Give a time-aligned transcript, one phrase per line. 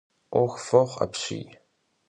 [0.33, 1.47] 'Uexu f'oxhu apşyy!